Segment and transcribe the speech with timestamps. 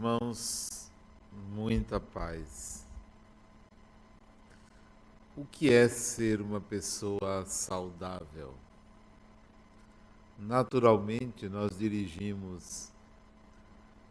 [0.00, 0.90] irmãos,
[1.52, 2.86] muita paz.
[5.36, 8.54] O que é ser uma pessoa saudável?
[10.38, 12.90] Naturalmente, nós dirigimos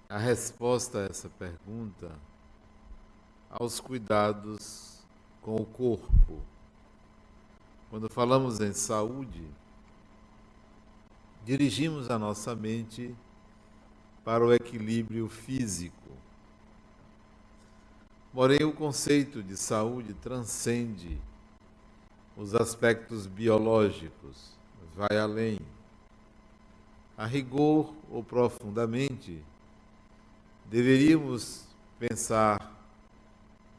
[0.08, 2.12] a resposta a essa pergunta
[3.50, 5.00] aos cuidados
[5.42, 6.40] com o corpo.
[7.90, 9.44] Quando falamos em saúde,
[11.44, 13.16] dirigimos a nossa mente
[14.24, 15.96] para o equilíbrio físico.
[18.34, 21.20] Porém, o conceito de saúde transcende
[22.38, 24.56] os aspectos biológicos,
[24.96, 25.60] vai além.
[27.18, 29.44] A rigor ou profundamente,
[30.66, 31.66] deveríamos
[31.98, 32.72] pensar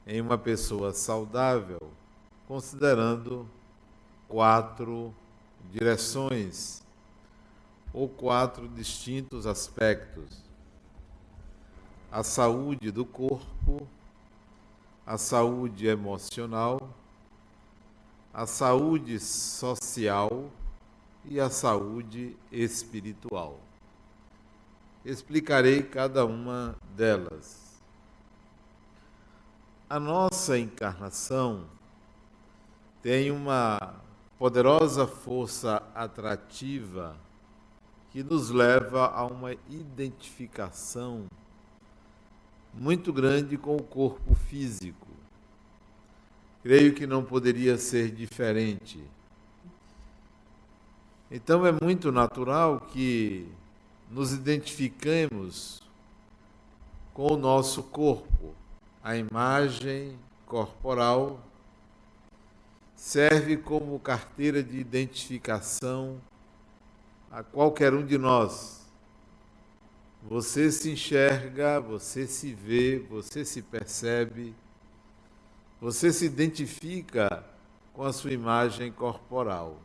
[0.06, 1.80] em uma pessoa saudável,
[2.46, 3.48] considerando
[4.28, 5.14] quatro
[5.72, 6.82] direções
[7.92, 10.42] ou quatro distintos aspectos:
[12.10, 13.86] a saúde do corpo,
[15.06, 16.90] a saúde emocional,
[18.32, 20.50] a saúde social
[21.24, 23.58] e a saúde espiritual.
[25.04, 27.80] Explicarei cada uma delas.
[29.88, 31.64] A nossa encarnação
[33.02, 33.96] tem uma
[34.38, 37.16] poderosa força atrativa
[38.10, 41.26] que nos leva a uma identificação
[42.74, 45.06] muito grande com o corpo físico.
[46.62, 49.02] Creio que não poderia ser diferente.
[51.30, 53.48] Então é muito natural que
[54.10, 55.80] nos identifiquemos
[57.14, 58.54] com o nosso corpo.
[59.02, 61.40] A imagem corporal
[62.96, 66.20] serve como carteira de identificação
[67.30, 68.80] a qualquer um de nós.
[70.28, 74.54] Você se enxerga, você se vê, você se percebe,
[75.80, 77.44] você se identifica
[77.94, 79.78] com a sua imagem corporal.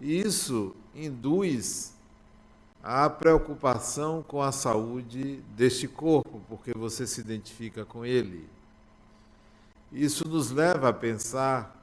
[0.00, 1.94] E isso induz
[2.82, 8.48] a preocupação com a saúde deste corpo, porque você se identifica com ele.
[9.92, 11.80] Isso nos leva a pensar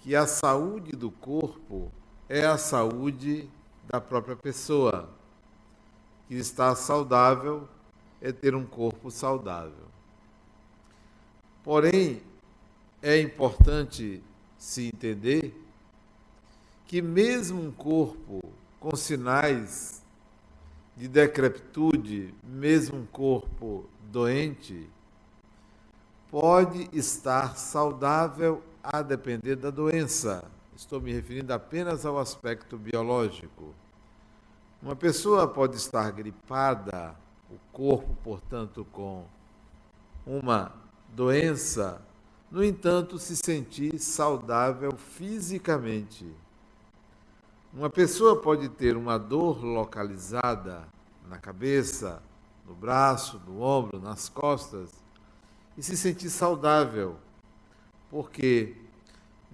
[0.00, 1.92] que a saúde do corpo
[2.32, 3.46] é a saúde
[3.86, 5.06] da própria pessoa.
[6.26, 7.68] Que está saudável
[8.22, 9.84] é ter um corpo saudável.
[11.62, 12.22] Porém,
[13.02, 14.22] é importante
[14.56, 15.54] se entender
[16.86, 18.40] que, mesmo um corpo
[18.80, 20.02] com sinais
[20.96, 24.88] de decrepitude, mesmo um corpo doente,
[26.30, 30.50] pode estar saudável a depender da doença.
[30.74, 33.74] Estou me referindo apenas ao aspecto biológico.
[34.82, 37.14] Uma pessoa pode estar gripada,
[37.50, 39.26] o corpo, portanto, com
[40.26, 40.72] uma
[41.08, 42.00] doença,
[42.50, 46.26] no entanto, se sentir saudável fisicamente.
[47.72, 50.88] Uma pessoa pode ter uma dor localizada
[51.28, 52.22] na cabeça,
[52.66, 54.90] no braço, no ombro, nas costas
[55.76, 57.16] e se sentir saudável,
[58.10, 58.76] porque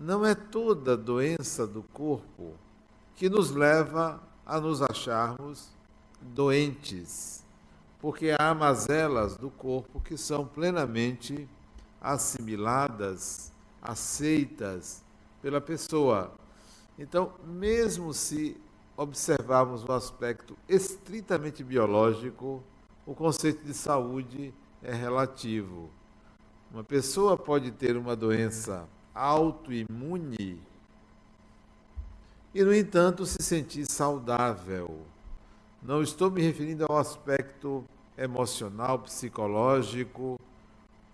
[0.01, 2.55] não é toda doença do corpo
[3.17, 5.71] que nos leva a nos acharmos
[6.21, 7.45] doentes,
[8.01, 11.49] porque há mazelas do corpo que são plenamente
[12.01, 15.03] assimiladas, aceitas
[15.43, 16.33] pela pessoa.
[16.97, 18.57] Então, mesmo se
[18.97, 22.63] observarmos o aspecto estritamente biológico,
[23.05, 25.91] o conceito de saúde é relativo.
[26.71, 30.61] Uma pessoa pode ter uma doença autoimune
[32.55, 35.03] e, no entanto, se sentir saudável.
[35.83, 37.85] Não estou me referindo ao aspecto
[38.17, 40.41] emocional, psicológico,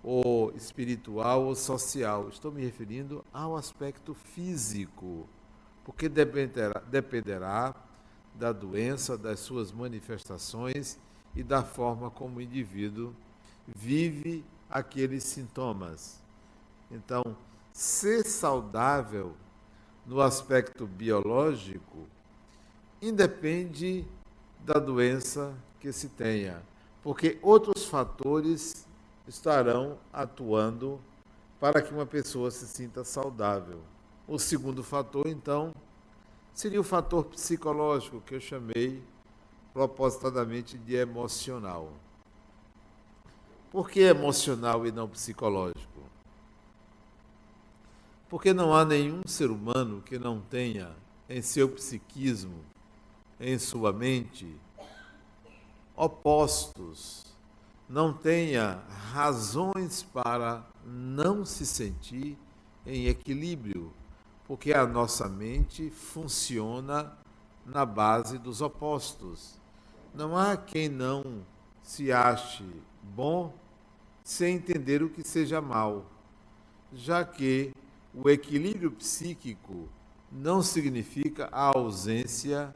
[0.03, 2.29] ou espiritual ou social.
[2.29, 5.27] Estou me referindo ao aspecto físico,
[5.85, 7.75] porque dependerá, dependerá
[8.35, 10.99] da doença, das suas manifestações
[11.35, 13.15] e da forma como o indivíduo
[13.67, 16.23] vive aqueles sintomas.
[16.91, 17.37] Então,
[17.75, 19.35] ser saudável
[20.07, 22.07] no aspecto biológico
[23.03, 24.07] independe
[24.61, 26.63] da doença que se tenha,
[27.03, 28.87] porque outros fatores
[29.27, 31.01] estarão atuando
[31.59, 33.81] para que uma pessoa se sinta saudável.
[34.27, 35.75] O segundo fator, então,
[36.55, 39.03] seria o fator psicológico, que eu chamei
[39.73, 41.93] propositadamente de emocional.
[43.71, 45.94] Por que emocional e não psicológico?
[48.35, 50.91] Porque não há nenhum ser humano que não tenha
[51.29, 52.65] em seu psiquismo,
[53.39, 54.61] em sua mente,
[55.95, 57.27] opostos
[57.89, 58.83] não tenha
[59.13, 62.37] razões para não se sentir
[62.85, 63.93] em equilíbrio,
[64.49, 67.17] porque a nossa mente funciona
[67.65, 69.61] na base dos opostos.
[70.13, 71.23] Não há quem não
[71.85, 72.69] se ache
[73.01, 73.55] bom
[74.25, 76.05] sem entender o que seja mal,
[76.93, 77.73] já que
[78.15, 79.89] o equilíbrio psíquico
[80.31, 82.75] não significa a ausência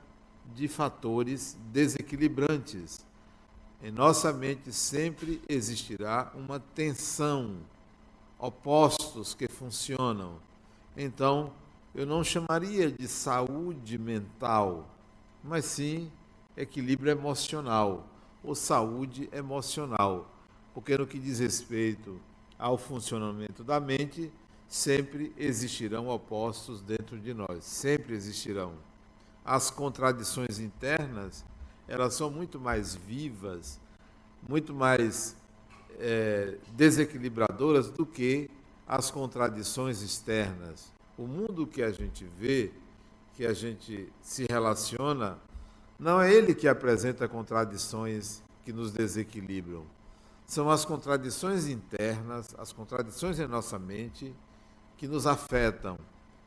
[0.55, 3.05] de fatores desequilibrantes.
[3.83, 7.59] Em nossa mente sempre existirá uma tensão,
[8.39, 10.39] opostos que funcionam.
[10.97, 11.53] Então,
[11.95, 14.89] eu não chamaria de saúde mental,
[15.43, 16.11] mas sim
[16.57, 18.07] equilíbrio emocional
[18.43, 20.29] ou saúde emocional
[20.79, 22.21] porque no que diz respeito
[22.57, 24.31] ao funcionamento da mente,
[24.69, 28.75] sempre existirão opostos dentro de nós, sempre existirão.
[29.45, 31.45] As contradições internas,
[31.89, 33.81] elas são muito mais vivas,
[34.47, 35.35] muito mais
[35.99, 38.51] é, desequilibradoras do que
[38.87, 40.93] as contradições externas.
[41.17, 42.71] O mundo que a gente vê,
[43.35, 45.39] que a gente se relaciona,
[45.99, 49.85] não é ele que apresenta contradições que nos desequilibram
[50.49, 54.35] são as contradições internas, as contradições em nossa mente
[54.99, 55.97] que nos afetam,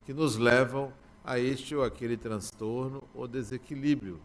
[0.05, 0.93] que nos levam
[1.23, 4.19] a este ou aquele transtorno ou desequilíbrio.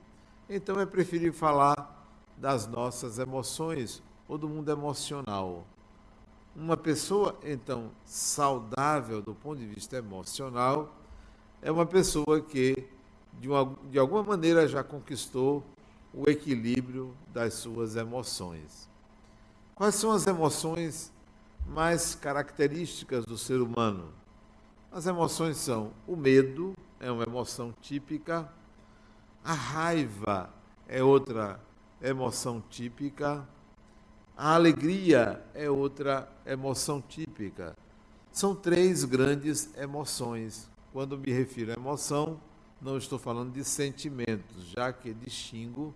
[0.51, 2.07] Então é preferível falar
[2.37, 5.65] das nossas emoções ou do mundo emocional.
[6.55, 10.93] Uma pessoa, então, saudável do ponto de vista emocional
[11.63, 12.85] é uma pessoa que,
[13.41, 15.63] de, uma, de alguma maneira, já conquistou
[16.13, 18.89] o equilíbrio das suas emoções.
[19.75, 21.13] Quais são as emoções
[21.69, 24.13] mais características do ser humano?
[24.91, 28.51] As emoções são o medo, é uma emoção típica,
[29.45, 30.51] a raiva
[30.89, 31.61] é outra
[32.01, 33.47] emoção típica,
[34.37, 37.77] a alegria é outra emoção típica.
[38.31, 40.69] São três grandes emoções.
[40.93, 42.41] Quando me refiro a emoção,
[42.81, 45.95] não estou falando de sentimentos, já que distingo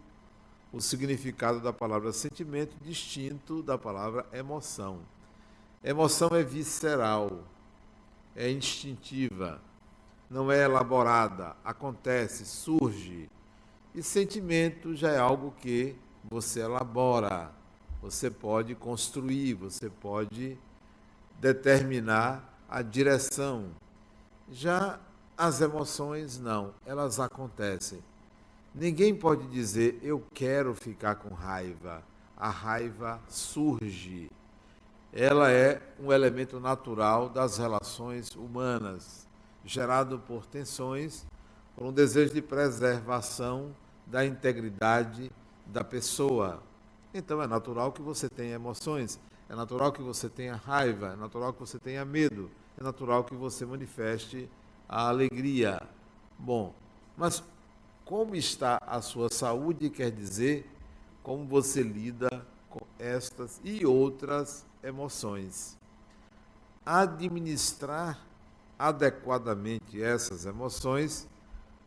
[0.73, 5.01] o significado da palavra sentimento distinto da palavra emoção.
[5.83, 7.43] Emoção é visceral,
[8.37, 9.63] é instintiva,
[10.29, 13.31] não é elaborada, acontece, surge.
[13.95, 15.97] E sentimento já é algo que
[16.31, 17.51] você elabora,
[18.03, 20.59] você pode construir, você pode
[21.41, 23.71] determinar a direção.
[24.51, 25.01] Já
[25.35, 28.05] as emoções não, elas acontecem.
[28.75, 32.03] Ninguém pode dizer eu quero ficar com raiva.
[32.37, 34.31] A raiva surge.
[35.13, 39.27] Ela é um elemento natural das relações humanas,
[39.65, 41.27] gerado por tensões,
[41.75, 43.75] por um desejo de preservação
[44.07, 45.31] da integridade
[45.67, 46.63] da pessoa.
[47.13, 49.19] Então é natural que você tenha emoções,
[49.49, 52.49] é natural que você tenha raiva, é natural que você tenha medo,
[52.79, 54.49] é natural que você manifeste
[54.89, 55.83] a alegria.
[56.39, 56.73] Bom,
[57.17, 57.43] mas
[58.05, 60.71] como está a sua saúde, quer dizer
[61.21, 65.79] como você lida com estas e outras emoções.
[66.85, 68.19] Administrar
[68.79, 71.29] adequadamente essas emoções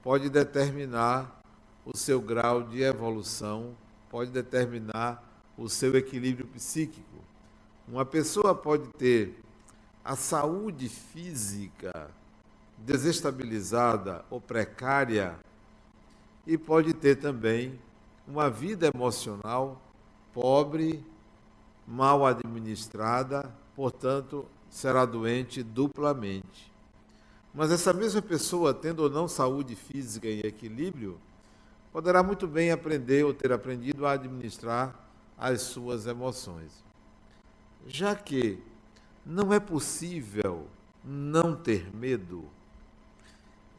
[0.02, 1.42] pode determinar
[1.86, 3.76] o seu grau de evolução,
[4.10, 5.24] pode determinar
[5.58, 7.18] o seu equilíbrio psíquico.
[7.88, 9.44] Uma pessoa pode ter
[10.04, 12.10] a saúde física
[12.78, 15.38] desestabilizada ou precária
[16.46, 17.80] e pode ter também
[18.28, 19.82] uma vida emocional
[20.34, 21.06] pobre,
[21.88, 26.72] mal administrada, portanto, será doente duplamente.
[27.54, 31.20] Mas essa mesma pessoa, tendo ou não saúde física em equilíbrio,
[31.92, 35.00] poderá muito bem aprender ou ter aprendido a administrar
[35.38, 36.84] as suas emoções.
[37.86, 38.58] Já que
[39.26, 40.68] não é possível
[41.04, 42.46] não ter medo,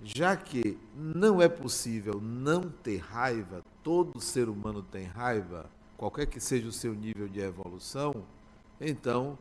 [0.03, 5.67] já que não é possível não ter raiva, todo ser humano tem raiva,
[6.05, 8.13] qualquer que seja o seu nível de evolução,
[8.79, 9.39] então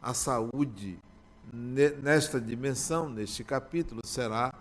[0.00, 0.98] a saúde
[1.52, 4.54] nesta dimensão, neste capítulo, será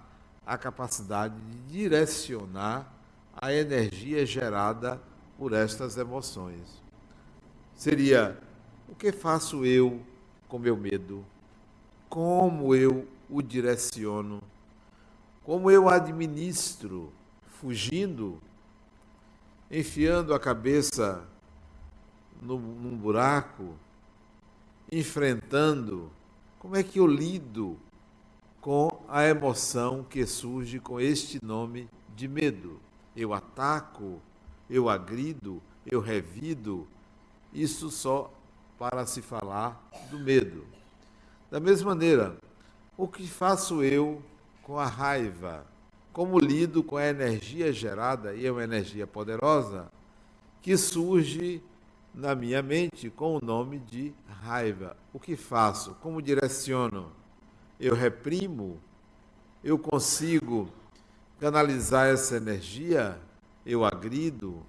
[0.45, 2.93] a capacidade de direcionar
[3.33, 5.01] a energia gerada
[5.37, 6.83] por estas emoções.
[7.77, 8.37] Seria
[8.89, 10.01] o que faço eu
[10.49, 11.25] com meu medo?
[12.09, 14.43] Como eu o direciono?
[15.45, 17.09] Como eu administro,
[17.47, 18.37] fugindo,
[19.71, 21.25] enfiando a cabeça
[22.41, 23.73] no, num buraco,
[24.91, 26.11] enfrentando,
[26.59, 27.79] como é que eu lido
[28.59, 32.81] com a emoção que surge com este nome de medo?
[33.15, 34.21] Eu ataco,
[34.69, 36.85] eu agrido, eu revido,
[37.53, 38.29] isso só
[38.77, 40.65] para se falar do medo.
[41.49, 42.35] Da mesma maneira,
[42.97, 44.21] o que faço eu
[44.63, 45.65] com a raiva?
[46.13, 49.89] Como lido com a energia gerada, e é uma energia poderosa,
[50.61, 51.63] que surge
[52.13, 54.13] na minha mente com o nome de
[54.43, 54.97] raiva.
[55.13, 55.95] O que faço?
[56.01, 57.11] Como direciono?
[57.79, 58.79] Eu reprimo?
[59.63, 60.67] Eu consigo
[61.39, 63.17] canalizar essa energia?
[63.65, 64.65] Eu agrido?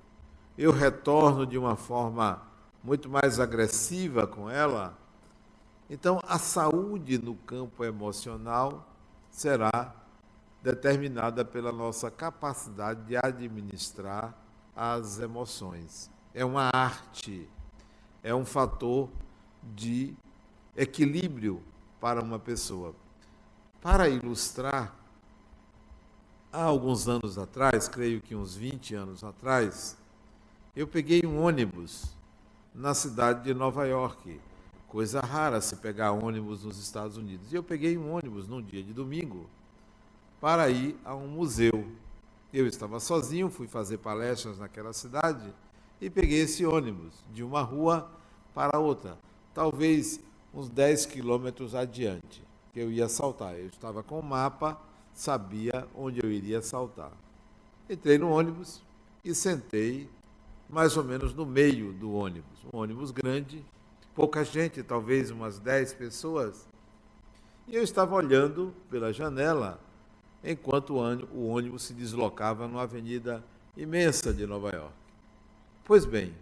[0.57, 2.43] Eu retorno de uma forma
[2.85, 4.97] muito mais agressiva com ela?
[5.91, 8.87] Então, a saúde no campo emocional
[9.31, 9.95] será
[10.63, 14.35] determinada pela nossa capacidade de administrar
[14.75, 17.49] as emoções é uma arte,
[18.23, 19.11] é um fator
[19.63, 20.15] de
[20.77, 21.63] equilíbrio
[22.01, 22.95] para uma pessoa.
[23.81, 24.97] Para ilustrar,
[26.53, 29.97] há alguns anos atrás, creio que uns 20 anos atrás,
[30.75, 32.17] eu peguei um ônibus
[32.75, 34.41] na cidade de Nova York.
[34.89, 37.53] Coisa rara se pegar ônibus nos Estados Unidos.
[37.53, 39.49] E eu peguei um ônibus num dia de domingo
[40.43, 41.87] para ir a um museu.
[42.53, 45.55] Eu estava sozinho, fui fazer palestras naquela cidade
[46.01, 48.11] e peguei esse ônibus de uma rua
[48.53, 49.17] para outra,
[49.55, 50.19] talvez
[50.53, 53.57] uns 10 quilômetros adiante, que eu ia saltar.
[53.57, 54.77] Eu estava com o mapa,
[55.15, 57.13] sabia onde eu iria saltar.
[57.89, 58.83] Entrei no ônibus
[59.25, 60.11] e sentei
[60.69, 62.67] mais ou menos no meio do ônibus.
[62.75, 63.65] Um ônibus grande,
[64.13, 66.67] pouca gente, talvez umas 10 pessoas.
[67.69, 69.79] E eu estava olhando pela janela
[70.45, 73.45] enquanto o ônibus se deslocava numa avenida
[73.77, 74.95] imensa de Nova York.
[75.85, 76.35] Pois bem,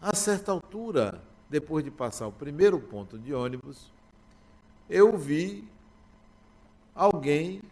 [0.00, 3.90] a certa altura, depois de passar o primeiro ponto de ônibus,
[4.88, 5.68] eu vi
[6.94, 7.62] alguém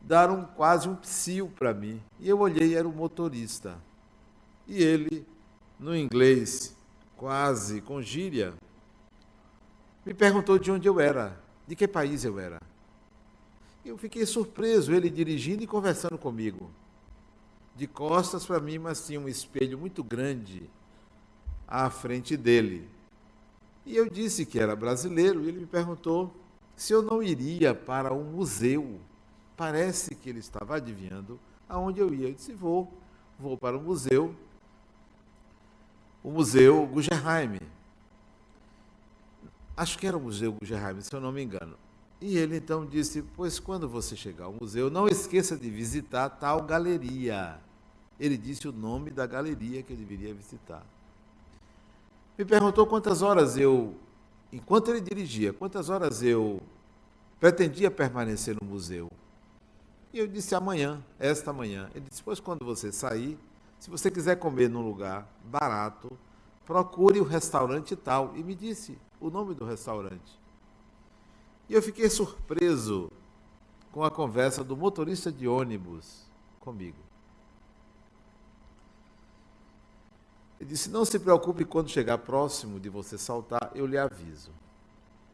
[0.00, 2.00] dar um quase um psil para mim.
[2.18, 3.78] E eu olhei, era o motorista.
[4.66, 5.26] E ele,
[5.78, 6.76] no inglês,
[7.16, 8.54] quase com gíria,
[10.04, 12.60] me perguntou de onde eu era, de que país eu era.
[13.84, 16.70] Eu fiquei surpreso, ele dirigindo e conversando comigo
[17.74, 20.68] de costas para mim, mas tinha um espelho muito grande
[21.66, 22.86] à frente dele.
[23.86, 26.34] E eu disse que era brasileiro, e ele me perguntou
[26.76, 29.00] se eu não iria para um museu.
[29.56, 32.28] Parece que ele estava adivinhando aonde eu ia.
[32.28, 32.92] Eu disse: vou,
[33.38, 34.34] vou para o museu,
[36.22, 37.60] o Museu Guggenheim.
[39.74, 41.76] Acho que era o Museu Guggenheim, se eu não me engano.
[42.20, 46.62] E ele então disse: Pois quando você chegar ao museu, não esqueça de visitar tal
[46.62, 47.60] galeria
[48.20, 50.84] ele disse o nome da galeria que ele deveria visitar.
[52.36, 53.94] Me perguntou quantas horas eu,
[54.52, 56.60] enquanto ele dirigia, quantas horas eu
[57.40, 59.10] pretendia permanecer no museu.
[60.12, 61.90] E eu disse amanhã, esta manhã.
[61.94, 63.38] Ele disse: Pois quando você sair,
[63.78, 66.12] se você quiser comer num lugar barato,
[66.66, 68.36] procure o restaurante tal.
[68.36, 70.38] E me disse o nome do restaurante.
[71.70, 73.12] E eu fiquei surpreso
[73.92, 76.26] com a conversa do motorista de ônibus
[76.58, 76.98] comigo.
[80.58, 84.50] Ele disse: Não se preocupe quando chegar próximo de você saltar, eu lhe aviso.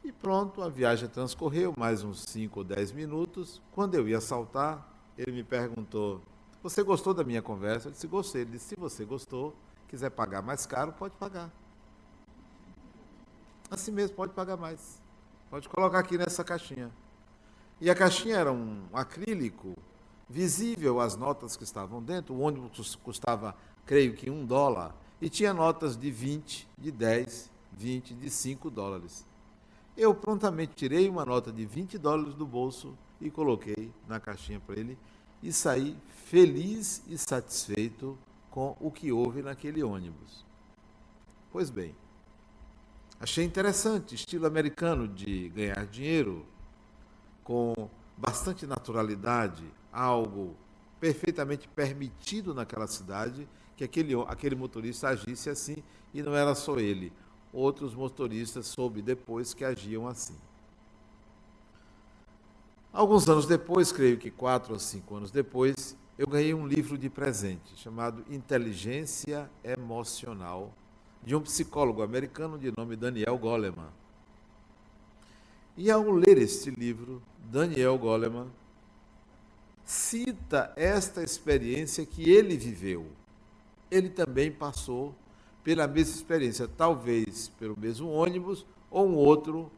[0.05, 3.63] E pronto, a viagem transcorreu mais uns 5 ou 10 minutos.
[3.73, 6.21] Quando eu ia saltar, ele me perguntou:
[6.63, 7.89] Você gostou da minha conversa?
[7.89, 8.43] Eu disse: Gostei.
[8.43, 9.57] Ele disse: Se você gostou,
[9.89, 11.51] quiser pagar mais caro, pode pagar.
[13.71, 15.06] Assim mesmo, pode pagar mais.
[15.51, 16.91] Pode colocar aqui nessa caixinha.
[17.81, 19.77] E a caixinha era um acrílico,
[20.29, 22.35] visível as notas que estavam dentro.
[22.35, 28.15] O ônibus custava, creio que, um dólar e tinha notas de 20, de 10, 20,
[28.15, 29.27] de 5 dólares.
[29.97, 34.79] Eu prontamente tirei uma nota de 20 dólares do bolso e coloquei na caixinha para
[34.79, 34.99] ele
[35.43, 38.19] e saí feliz e satisfeito
[38.51, 40.45] com o que houve naquele ônibus.
[41.51, 41.95] Pois bem,
[43.21, 46.47] achei interessante, estilo americano de ganhar dinheiro
[47.43, 50.57] com bastante naturalidade, algo
[50.99, 55.77] perfeitamente permitido naquela cidade que aquele, aquele motorista agisse assim,
[56.13, 57.13] e não era só ele.
[57.53, 60.37] Outros motoristas soube depois que agiam assim.
[62.93, 67.11] Alguns anos depois, creio que quatro ou cinco anos depois, eu ganhei um livro de
[67.11, 70.73] presente chamado Inteligência Emocional,
[71.27, 73.91] de um psicólogo americano de nome Daniel Goleman.
[75.77, 78.47] E ao ler este livro, Daniel Goleman
[79.85, 83.07] cita esta experiência que ele viveu
[83.91, 85.15] ele também passou
[85.63, 89.71] pela mesma experiência, talvez pelo mesmo ônibus ou um outro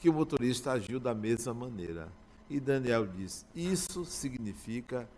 [0.00, 2.08] que o motorista agiu da mesma maneira.
[2.48, 5.08] E Daniel diz: isso significa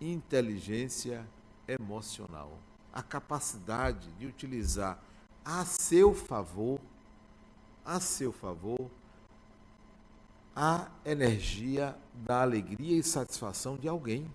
[0.00, 1.26] inteligência
[1.66, 2.58] emocional.
[2.92, 5.02] A capacidade de utilizar
[5.50, 6.78] a seu favor,
[7.82, 8.90] a seu favor,
[10.54, 14.30] a energia da alegria e satisfação de alguém.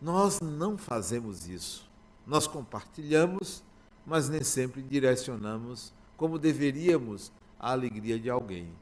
[0.00, 1.86] Nós não fazemos isso.
[2.26, 3.62] Nós compartilhamos,
[4.06, 8.72] mas nem sempre direcionamos como deveríamos a alegria de alguém.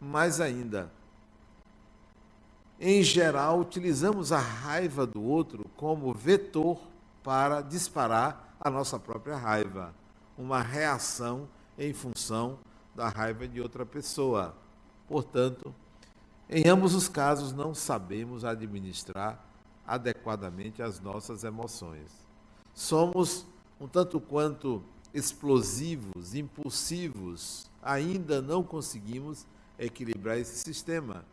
[0.00, 0.90] Mais ainda,
[2.80, 6.80] em geral, utilizamos a raiva do outro como vetor
[7.22, 9.94] para disparar a nossa própria raiva,
[10.36, 11.48] uma reação
[11.78, 12.58] em função
[12.94, 14.54] da raiva de outra pessoa.
[15.08, 15.74] Portanto,
[16.48, 19.44] em ambos os casos, não sabemos administrar
[19.86, 22.10] adequadamente as nossas emoções.
[22.74, 23.46] Somos
[23.80, 29.46] um tanto quanto explosivos, impulsivos, ainda não conseguimos
[29.78, 31.24] equilibrar esse sistema.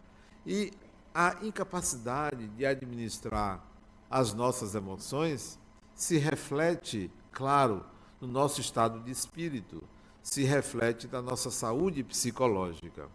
[0.46, 0.72] E
[1.14, 3.64] a incapacidade de administrar
[4.10, 5.60] as nossas emoções
[5.96, 7.86] se reflete, claro,
[8.22, 9.84] no nosso estado de espírito,
[10.22, 13.10] se reflete na nossa saúde psicológica.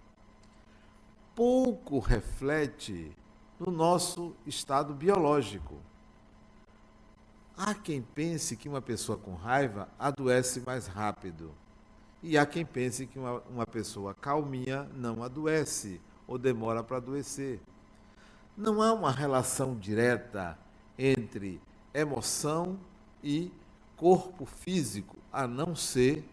[1.34, 3.16] Pouco reflete
[3.58, 5.76] no nosso estado biológico.
[7.56, 11.52] Há quem pense que uma pessoa com raiva adoece mais rápido.
[12.22, 17.60] E há quem pense que uma, uma pessoa calminha não adoece ou demora para adoecer.
[18.56, 20.58] Não há uma relação direta
[20.98, 21.60] entre
[21.94, 22.78] emoção
[23.22, 23.52] e
[23.96, 26.24] corpo físico, a não ser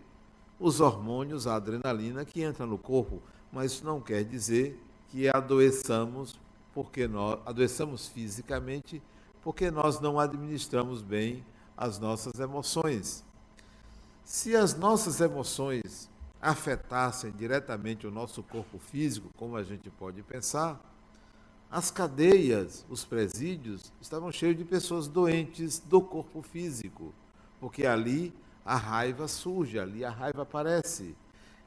[0.60, 4.80] os hormônios, a adrenalina que entra no corpo, mas isso não quer dizer
[5.10, 6.40] que adoeçamos
[6.74, 9.02] porque nós adoeçamos fisicamente
[9.42, 13.24] porque nós não administramos bem as nossas emoções.
[14.24, 16.10] Se as nossas emoções
[16.42, 20.82] afetassem diretamente o nosso corpo físico, como a gente pode pensar,
[21.70, 27.14] as cadeias, os presídios estavam cheios de pessoas doentes do corpo físico,
[27.64, 28.34] porque ali
[28.66, 31.16] a raiva surge, ali a raiva aparece.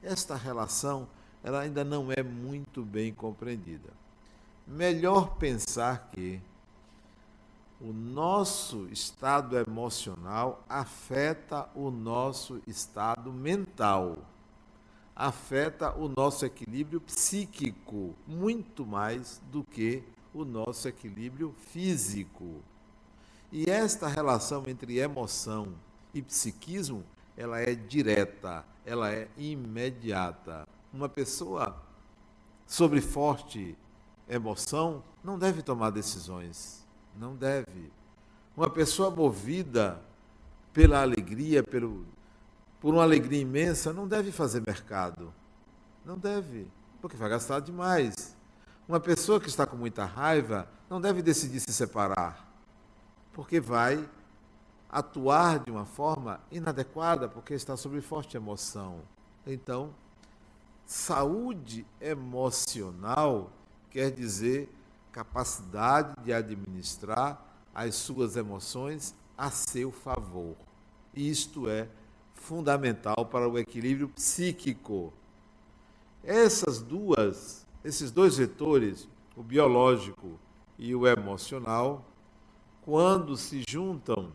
[0.02, 1.08] Esta relação
[1.42, 3.96] ela ainda não é muito bem compreendida
[4.66, 6.40] melhor pensar que
[7.80, 14.16] o nosso estado emocional afeta o nosso estado mental,
[15.14, 20.02] afeta o nosso equilíbrio psíquico, muito mais do que
[20.34, 22.62] o nosso equilíbrio físico.
[23.56, 25.68] E esta relação entre emoção
[26.12, 27.02] e psiquismo,
[27.34, 30.68] ela é direta, ela é imediata.
[30.92, 31.74] Uma pessoa
[32.66, 33.74] sobre forte
[34.28, 36.86] emoção, não deve tomar decisões.
[37.18, 37.90] Não deve.
[38.54, 40.02] Uma pessoa movida
[40.70, 42.04] pela alegria, pelo,
[42.78, 45.32] por uma alegria imensa, não deve fazer mercado.
[46.04, 46.68] Não deve,
[47.00, 48.36] porque vai gastar demais.
[48.86, 52.45] Uma pessoa que está com muita raiva não deve decidir se separar,
[53.36, 54.08] porque vai
[54.88, 59.02] atuar de uma forma inadequada, porque está sob forte emoção.
[59.46, 59.90] Então,
[60.86, 63.52] saúde emocional
[63.90, 64.74] quer dizer
[65.12, 67.38] capacidade de administrar
[67.74, 70.56] as suas emoções a seu favor.
[71.14, 71.90] Isto é
[72.32, 75.12] fundamental para o equilíbrio psíquico.
[76.24, 80.38] Essas duas, esses dois vetores, o biológico
[80.78, 82.02] e o emocional,
[82.86, 84.32] quando se juntam,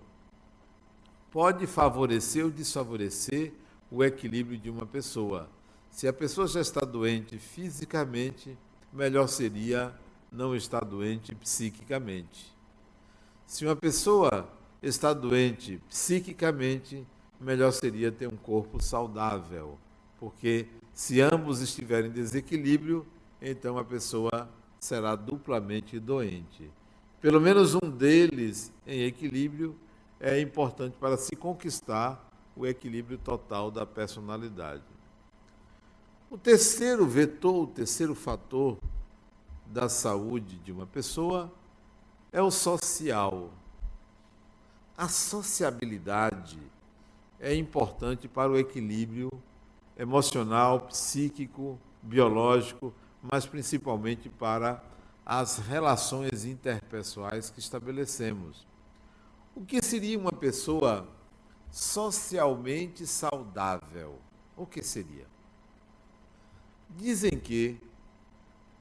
[1.32, 3.54] pode favorecer ou desfavorecer
[3.90, 5.50] o equilíbrio de uma pessoa.
[5.90, 8.58] Se a pessoa já está doente fisicamente,
[8.92, 9.96] melhor seria
[10.30, 12.54] não estar doente psiquicamente.
[13.48, 14.50] Se uma pessoa
[14.84, 17.08] está doente psiquicamente,
[17.40, 19.80] melhor seria ter um corpo saudável,
[20.20, 23.08] porque se ambos estiverem em desequilíbrio,
[23.42, 26.70] então a pessoa será duplamente doente.
[27.22, 29.76] Pelo menos um deles em equilíbrio
[30.20, 34.82] é importante para se conquistar o equilíbrio total da personalidade.
[36.32, 38.80] O terceiro vetor, o terceiro fator
[39.68, 41.52] da saúde de uma pessoa
[42.32, 43.52] é o social.
[44.98, 46.60] A sociabilidade
[47.40, 49.30] é importante para o equilíbrio
[49.96, 54.84] emocional, psíquico, biológico, mas principalmente para
[55.34, 58.68] as relações interpessoais que estabelecemos.
[59.56, 61.08] O que seria uma pessoa
[61.72, 64.20] socialmente saudável?
[64.58, 65.26] O que seria?
[66.90, 67.80] Dizem que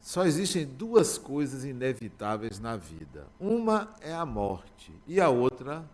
[0.00, 3.28] só existem duas coisas inevitáveis na vida.
[3.38, 5.88] Uma é a morte e a outra,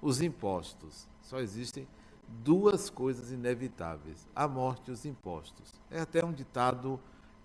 [0.00, 1.06] os impostos.
[1.20, 1.86] Só existem
[2.26, 5.72] duas coisas inevitáveis: a morte e os impostos.
[5.88, 6.98] É até um ditado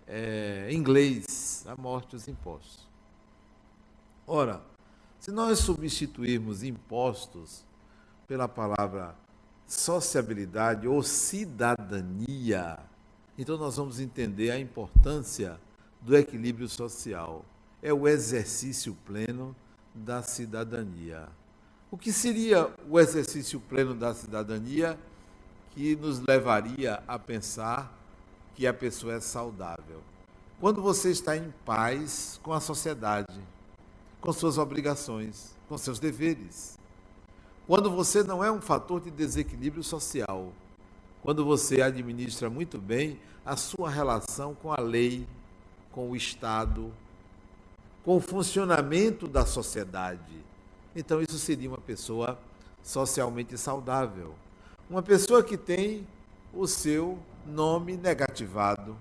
[0.07, 2.87] é, inglês: a morte os impostos.
[4.25, 4.61] Ora,
[5.19, 7.63] se nós substituirmos impostos
[8.27, 9.15] pela palavra
[9.65, 12.79] sociabilidade ou cidadania,
[13.37, 15.59] então nós vamos entender a importância
[16.01, 17.43] do equilíbrio social.
[17.81, 19.55] É o exercício pleno
[19.93, 21.27] da cidadania.
[21.89, 24.97] O que seria o exercício pleno da cidadania
[25.71, 27.96] que nos levaria a pensar
[28.57, 30.01] que a pessoa é saudável?
[30.59, 33.39] Quando você está em paz com a sociedade,
[34.19, 36.75] com suas obrigações, com seus deveres.
[37.67, 40.51] Quando você não é um fator de desequilíbrio social,
[41.21, 45.27] quando você administra muito bem a sua relação com a lei,
[45.91, 46.91] com o Estado,
[48.03, 50.43] com o funcionamento da sociedade.
[50.95, 52.39] Então, isso seria uma pessoa
[52.81, 54.33] socialmente saudável.
[54.89, 56.07] Uma pessoa que tem
[56.51, 58.95] o seu nome negativado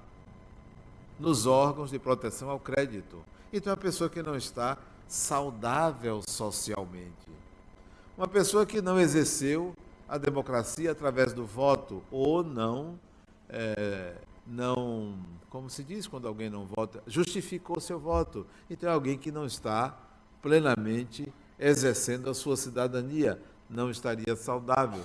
[1.18, 3.22] nos órgãos de proteção ao crédito.
[3.52, 4.76] Então, é uma pessoa que não está
[5.08, 7.30] saudável socialmente.
[8.16, 9.74] Uma pessoa que não exerceu
[10.08, 12.98] a democracia através do voto ou não,
[13.48, 14.14] é,
[14.46, 15.18] não,
[15.50, 18.46] como se diz quando alguém não vota, justificou seu voto.
[18.70, 19.96] Então é alguém que não está
[20.40, 25.02] plenamente exercendo a sua cidadania, não estaria saudável.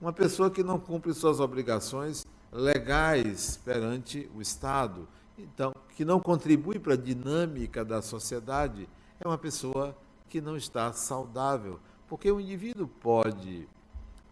[0.00, 2.24] Uma pessoa que não cumpre suas obrigações
[2.54, 8.88] legais perante o Estado, então que não contribui para a dinâmica da sociedade,
[9.20, 9.96] é uma pessoa
[10.28, 13.68] que não está saudável, porque o indivíduo pode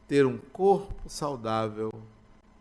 [0.07, 1.93] ter um corpo saudável,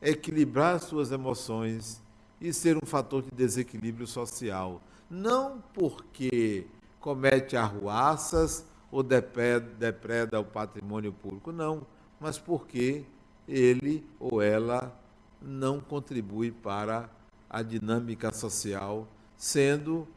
[0.01, 2.01] equilibrar suas emoções
[2.39, 4.81] e ser um fator de desequilíbrio social.
[5.09, 6.65] Não porque
[6.99, 11.85] comete arruaças ou depreda o patrimônio público, não,
[12.19, 13.03] mas porque
[13.47, 15.00] ele ou ela
[15.41, 17.09] não contribui para
[17.49, 20.07] a dinâmica social, sendo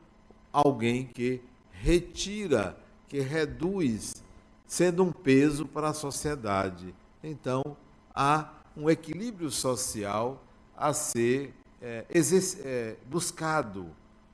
[0.52, 2.76] alguém que retira,
[3.08, 4.22] que reduz,
[4.66, 6.94] sendo um peso para a sociedade.
[7.22, 7.76] Então,
[8.14, 10.42] há um equilíbrio social
[10.76, 12.04] a ser é,
[12.64, 13.88] é, buscado,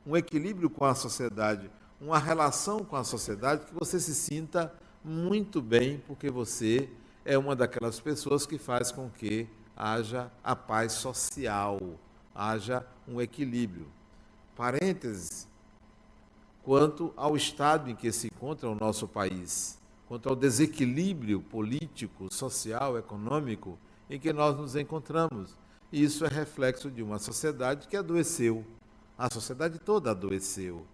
[0.07, 4.73] um equilíbrio com a sociedade, uma relação com a sociedade que você se sinta
[5.05, 6.89] muito bem, porque você
[7.25, 9.47] é uma daquelas pessoas que faz com que
[9.81, 11.81] haja a paz social,
[12.35, 13.87] haja um equilíbrio.
[14.55, 15.49] Parênteses,
[16.63, 22.99] quanto ao estado em que se encontra o nosso país, quanto ao desequilíbrio político, social,
[22.99, 23.79] econômico
[24.11, 25.57] em que nós nos encontramos.
[25.91, 28.63] Isso é reflexo de uma sociedade que adoeceu.
[29.17, 30.85] A sociedade toda adoeceu.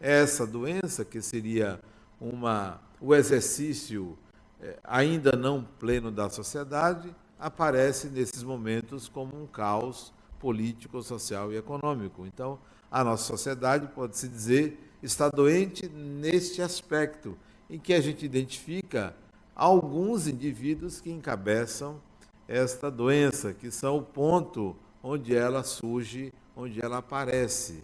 [0.00, 1.78] Essa doença, que seria
[2.18, 4.16] uma, o exercício
[4.60, 11.56] eh, ainda não pleno da sociedade, aparece nesses momentos como um caos político, social e
[11.56, 12.24] econômico.
[12.24, 17.36] Então, a nossa sociedade, pode-se dizer, está doente neste aspecto,
[17.68, 19.16] em que a gente identifica
[19.56, 22.00] alguns indivíduos que encabeçam
[22.46, 27.82] esta doença, que são o ponto onde ela surge, onde ela aparece.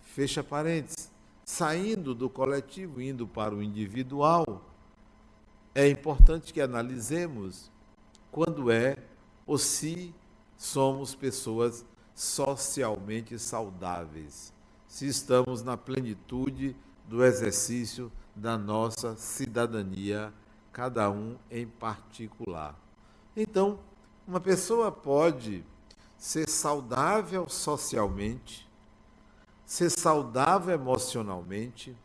[0.00, 1.10] Fecha parênteses.
[1.44, 4.64] Saindo do coletivo, indo para o individual,
[5.72, 7.70] é importante que analisemos
[8.36, 8.98] quando é
[9.46, 10.14] ou se
[10.58, 14.52] somos pessoas socialmente saudáveis
[14.86, 16.76] se estamos na plenitude
[17.08, 20.34] do exercício da nossa cidadania,
[20.70, 22.78] cada um em particular.
[23.34, 23.78] Então,
[24.28, 25.64] uma pessoa pode
[26.18, 28.68] ser saudável socialmente,
[29.64, 31.96] ser saudável emocionalmente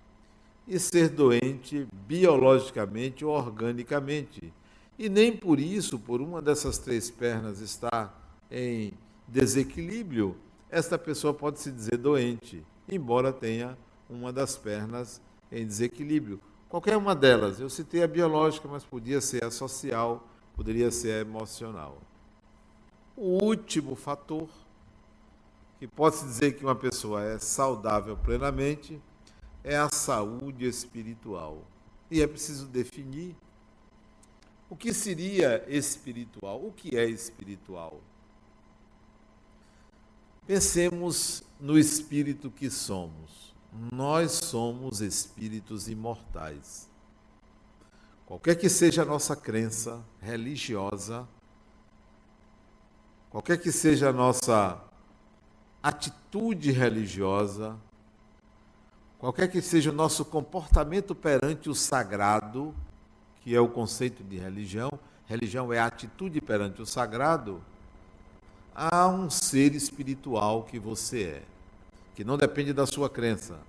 [0.65, 4.53] e ser doente biologicamente ou organicamente.
[4.97, 8.93] E nem por isso, por uma dessas três pernas estar em
[9.27, 10.37] desequilíbrio,
[10.69, 13.77] esta pessoa pode se dizer doente embora tenha
[14.09, 16.39] uma das pernas em desequilíbrio.
[16.67, 21.19] Qualquer uma delas, eu citei a biológica, mas podia ser a social, poderia ser a
[21.21, 21.97] emocional.
[23.15, 24.49] O último fator
[25.79, 29.01] que pode-se dizer que uma pessoa é saudável plenamente
[29.63, 31.63] é a saúde espiritual.
[32.09, 33.35] E é preciso definir
[34.71, 37.99] o que seria espiritual, o que é espiritual.
[40.47, 43.53] Pensemos no espírito que somos.
[43.91, 46.89] Nós somos espíritos imortais.
[48.25, 51.27] Qualquer que seja a nossa crença religiosa,
[53.29, 54.81] qualquer que seja a nossa
[55.83, 57.77] atitude religiosa,
[59.19, 62.73] qualquer que seja o nosso comportamento perante o sagrado,
[63.41, 64.91] que é o conceito de religião,
[65.27, 67.61] religião é a atitude perante o sagrado,
[68.73, 71.43] há um ser espiritual que você é,
[72.15, 73.59] que não depende da sua crença,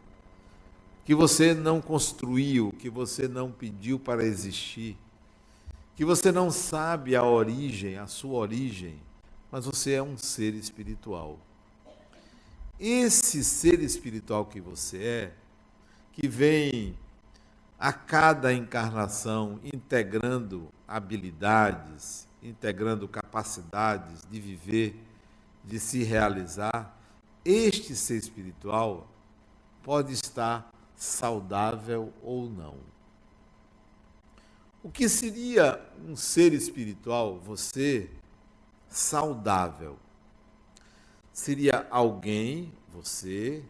[1.04, 4.96] que você não construiu, que você não pediu para existir,
[5.96, 8.96] que você não sabe a origem, a sua origem,
[9.50, 11.38] mas você é um ser espiritual.
[12.78, 15.32] Esse ser espiritual que você é,
[16.12, 16.96] que vem
[17.82, 25.04] a cada encarnação integrando habilidades, integrando capacidades de viver,
[25.64, 26.96] de se realizar,
[27.44, 29.08] este ser espiritual
[29.82, 32.76] pode estar saudável ou não.
[34.80, 38.08] O que seria um ser espiritual, você,
[38.88, 39.98] saudável?
[41.32, 43.64] Seria alguém, você,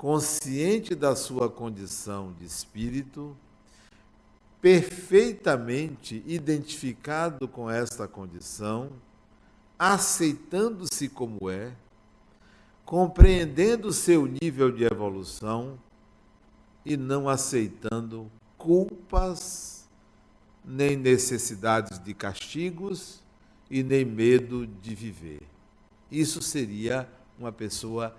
[0.00, 3.36] consciente da sua condição de espírito,
[4.58, 8.88] perfeitamente identificado com esta condição,
[9.78, 11.74] aceitando-se como é,
[12.82, 15.78] compreendendo seu nível de evolução
[16.82, 19.86] e não aceitando culpas,
[20.64, 23.20] nem necessidades de castigos
[23.70, 25.42] e nem medo de viver.
[26.10, 27.06] Isso seria
[27.38, 28.16] uma pessoa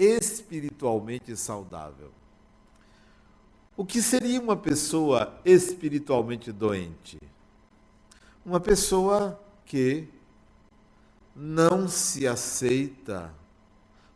[0.00, 2.10] espiritualmente saudável.
[3.76, 7.18] O que seria uma pessoa espiritualmente doente?
[8.44, 10.08] Uma pessoa que
[11.36, 13.32] não se aceita,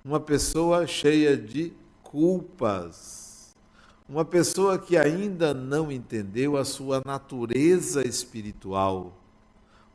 [0.03, 3.55] uma pessoa cheia de culpas,
[4.09, 9.17] uma pessoa que ainda não entendeu a sua natureza espiritual,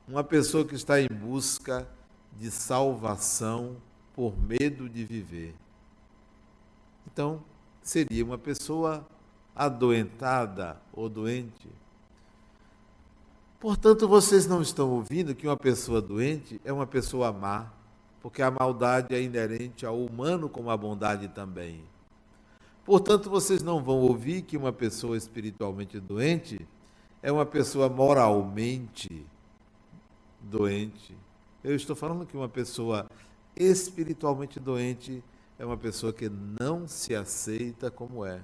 [0.08, 1.88] uma pessoa que está em busca
[2.38, 3.78] de salvação
[4.13, 5.54] por medo de viver.
[7.19, 7.43] Então,
[7.82, 9.05] seria uma pessoa
[9.53, 11.67] adoentada ou doente.
[13.60, 17.73] Portanto, vocês não estão ouvindo que uma pessoa doente é uma pessoa má,
[18.21, 21.84] porque a maldade é inerente ao humano como a bondade também.
[22.86, 26.65] Portanto, vocês não vão ouvir que uma pessoa espiritualmente doente
[27.21, 29.25] é uma pessoa moralmente
[30.39, 31.17] doente.
[31.62, 33.10] Eu estou falando que uma pessoa
[33.58, 35.21] espiritualmente doente
[35.60, 38.41] é uma pessoa que não se aceita como é.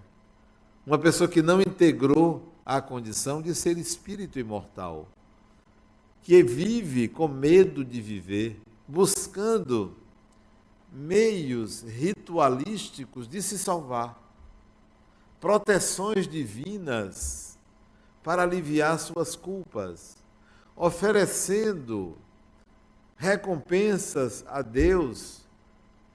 [0.86, 5.08] Uma pessoa que não integrou a condição de ser espírito imortal,
[6.21, 9.95] que vive com medo de viver, buscando
[10.91, 14.21] meios ritualísticos de se salvar,
[15.39, 17.58] proteções divinas
[18.21, 20.17] para aliviar suas culpas,
[20.75, 22.17] oferecendo
[23.15, 25.45] recompensas a Deus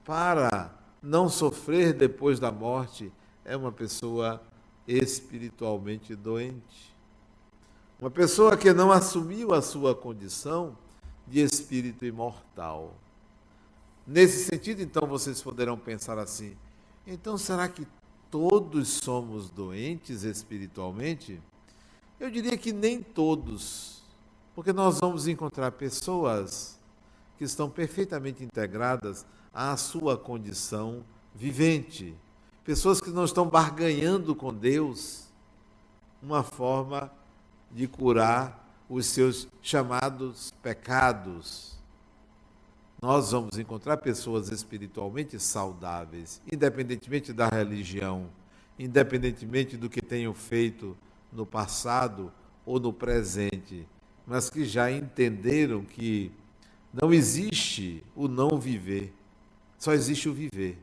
[0.05, 3.11] para não sofrer depois da morte,
[3.43, 4.41] é uma pessoa
[4.87, 6.95] espiritualmente doente.
[7.99, 10.77] Uma pessoa que não assumiu a sua condição
[11.27, 12.95] de espírito imortal.
[14.05, 16.55] Nesse sentido, então, vocês poderão pensar assim:
[17.05, 17.87] então será que
[18.29, 21.41] todos somos doentes espiritualmente?
[22.19, 24.03] Eu diria que nem todos,
[24.53, 26.79] porque nós vamos encontrar pessoas
[27.37, 32.15] que estão perfeitamente integradas à sua condição vivente
[32.63, 35.27] pessoas que não estão barganhando com Deus
[36.21, 37.11] uma forma
[37.71, 41.79] de curar os seus chamados pecados.
[43.01, 48.29] Nós vamos encontrar pessoas espiritualmente saudáveis, independentemente da religião,
[48.77, 50.95] independentemente do que tenham feito
[51.31, 52.31] no passado
[52.65, 53.87] ou no presente,
[54.27, 56.31] mas que já entenderam que
[56.93, 59.13] não existe o não viver,
[59.81, 60.77] só existe o viver.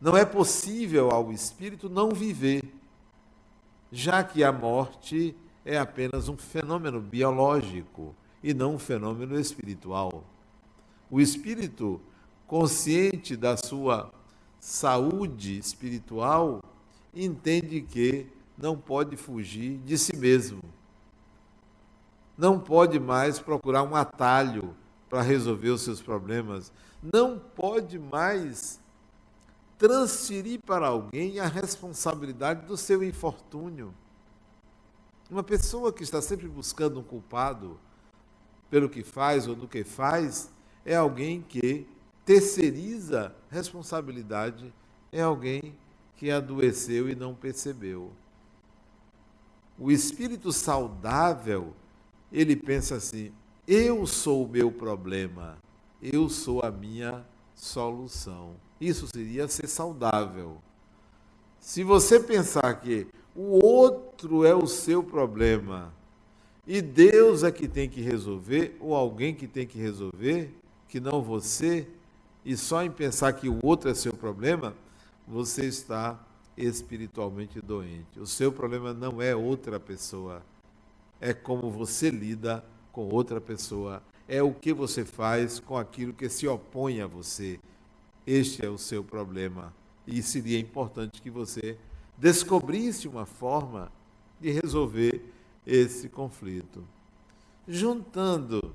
[0.00, 2.64] Não é possível ao espírito não viver,
[3.90, 10.24] já que a morte é apenas um fenômeno biológico e não um fenômeno espiritual.
[11.10, 12.00] O espírito,
[12.46, 14.10] consciente da sua
[14.58, 16.62] saúde espiritual,
[17.14, 18.26] entende que
[18.56, 20.62] não pode fugir de si mesmo.
[22.38, 24.74] Não pode mais procurar um atalho
[25.10, 26.72] para resolver os seus problemas.
[27.02, 28.80] Não pode mais
[29.76, 33.92] transferir para alguém a responsabilidade do seu infortúnio.
[35.28, 37.80] Uma pessoa que está sempre buscando um culpado
[38.70, 40.50] pelo que faz ou do que faz
[40.84, 41.86] é alguém que
[42.24, 44.72] terceiriza responsabilidade,
[45.10, 45.74] é alguém
[46.16, 48.12] que adoeceu e não percebeu.
[49.78, 51.74] O espírito saudável,
[52.30, 53.32] ele pensa assim:
[53.66, 55.58] eu sou o meu problema,
[56.02, 58.56] eu sou a minha solução.
[58.80, 60.56] Isso seria ser saudável.
[61.60, 65.92] Se você pensar que o outro é o seu problema
[66.66, 70.52] e Deus é que tem que resolver, ou alguém que tem que resolver,
[70.88, 71.88] que não você,
[72.44, 74.74] e só em pensar que o outro é seu problema,
[75.26, 76.20] você está
[76.56, 78.18] espiritualmente doente.
[78.18, 80.42] O seu problema não é outra pessoa,
[81.20, 86.28] é como você lida com outra pessoa, é o que você faz com aquilo que
[86.28, 87.58] se opõe a você.
[88.26, 89.74] Este é o seu problema.
[90.06, 91.78] E seria importante que você
[92.16, 93.90] descobrisse uma forma
[94.40, 95.22] de resolver
[95.66, 96.84] esse conflito.
[97.66, 98.74] Juntando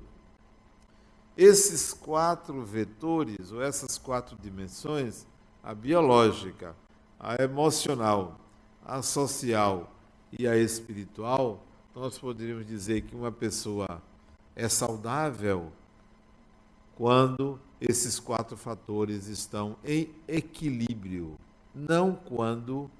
[1.36, 5.26] esses quatro vetores, ou essas quatro dimensões,
[5.62, 6.74] a biológica,
[7.18, 8.38] a emocional,
[8.84, 9.92] a social
[10.36, 14.02] e a espiritual, nós poderíamos dizer que uma pessoa
[14.58, 15.72] é saudável
[16.96, 21.38] quando esses quatro fatores estão em equilíbrio,
[21.72, 22.90] não quando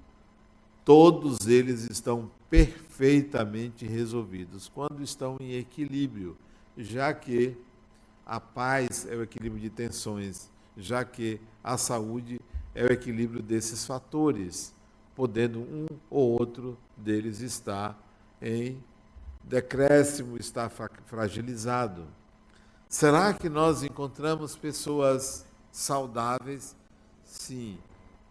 [0.85, 6.37] todos eles estão perfeitamente resolvidos, quando estão em equilíbrio,
[6.77, 7.57] já que
[8.25, 12.39] a paz é o equilíbrio de tensões, já que a saúde
[12.73, 14.73] é o equilíbrio desses fatores,
[15.13, 18.01] podendo um ou outro deles estar
[18.41, 18.81] em
[19.43, 20.69] decréscimo, estar
[21.05, 22.07] fragilizado.
[22.87, 26.75] Será que nós encontramos pessoas saudáveis?
[27.23, 27.77] Sim,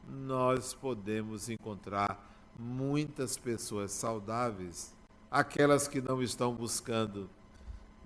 [0.09, 4.95] nós podemos encontrar muitas pessoas saudáveis,
[5.31, 7.31] aquelas que não estão buscando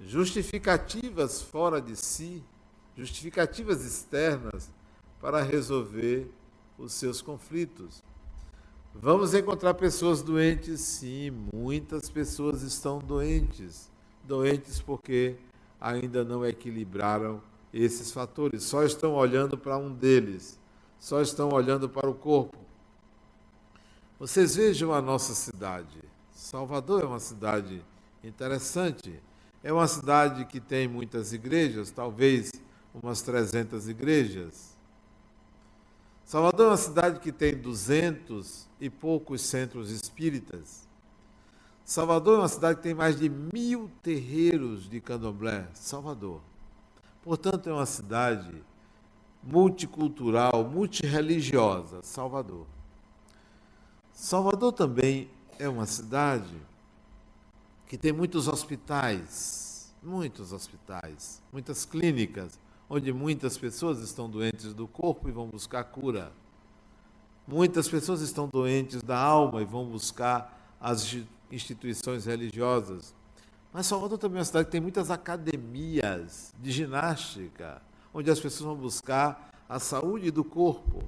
[0.01, 2.45] justificativas fora de si,
[2.97, 4.71] justificativas externas
[5.21, 6.31] para resolver
[6.77, 8.03] os seus conflitos.
[8.95, 10.81] Vamos encontrar pessoas doentes?
[10.81, 13.91] Sim, muitas pessoas estão doentes.
[14.25, 15.37] Doentes porque
[15.81, 20.61] ainda não equilibraram esses fatores, só estão olhando para um deles,
[20.99, 22.59] só estão olhando para o corpo.
[24.19, 25.99] Vocês vejam a nossa cidade.
[26.31, 27.83] Salvador é uma cidade
[28.23, 29.21] interessante.
[29.65, 32.53] É uma cidade que tem muitas igrejas, talvez
[32.95, 34.72] umas 300 igrejas.
[36.33, 40.89] Salvador é uma cidade que tem duzentos e poucos centros espíritas.
[41.85, 45.69] Salvador é uma cidade que tem mais de mil terreiros de candomblé.
[45.75, 46.41] Salvador.
[47.23, 48.65] Portanto, é uma cidade
[49.43, 52.01] multicultural, multireligiosa.
[52.03, 52.67] Salvador.
[54.15, 56.57] Salvador também é uma cidade
[57.87, 62.59] que tem muitos hospitais, muitos hospitais, muitas clínicas,
[62.95, 66.31] onde muitas pessoas estão doentes do corpo e vão buscar cura.
[67.49, 71.17] Muitas pessoas estão doentes da alma e vão buscar as
[71.51, 73.15] instituições religiosas.
[73.73, 77.81] Mas Salvador também é uma cidade que tem muitas academias de ginástica,
[78.13, 81.03] onde as pessoas vão buscar a saúde do corpo.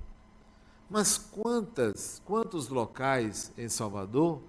[0.88, 4.40] Mas quantas, quantos locais em Salvador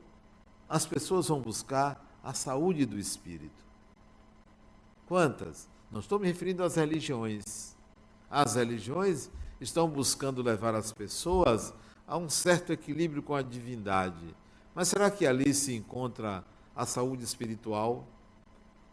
[0.69, 3.65] as pessoas vão buscar a saúde do espírito?
[5.05, 5.74] Quantas?
[5.95, 7.73] Não estou me referindo às religiões.
[8.29, 9.31] As religiões
[9.61, 11.73] estão buscando levar as pessoas
[12.05, 14.35] a um certo equilíbrio com a divindade.
[14.75, 16.43] Mas será que ali se encontra
[16.75, 18.05] a saúde espiritual?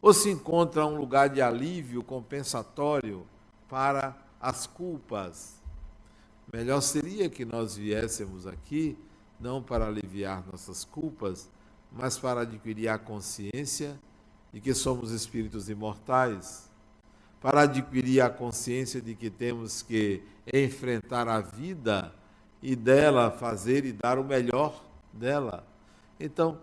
[0.01, 3.27] Ou se encontra um lugar de alívio compensatório
[3.69, 5.61] para as culpas?
[6.53, 8.97] Melhor seria que nós viéssemos aqui
[9.41, 11.51] não para aliviar nossas culpas,
[11.91, 13.99] mas para adquirir a consciência
[14.53, 16.71] de que somos espíritos imortais
[17.43, 22.15] para adquirir a consciência de que temos que enfrentar a vida
[22.63, 25.67] e dela fazer e dar o melhor dela.
[26.21, 26.61] Então,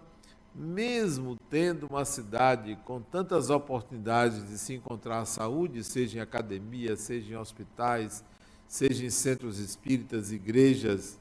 [0.55, 7.33] mesmo tendo uma cidade com tantas oportunidades de se encontrar saúde, seja em academia, seja
[7.33, 8.23] em hospitais,
[8.65, 11.19] seja em centros espíritas, igrejas,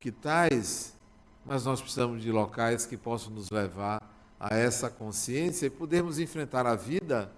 [0.00, 0.96] que tais,
[1.46, 4.02] mas nós precisamos de locais que possam nos levar
[4.38, 7.30] a essa consciência e podermos enfrentar a vida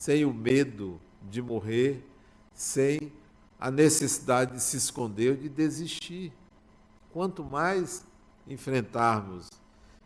[0.00, 2.02] sem o medo de morrer,
[2.54, 3.12] sem
[3.58, 6.32] a necessidade de se esconder ou de desistir.
[7.12, 8.06] Quanto mais
[8.48, 9.50] enfrentarmos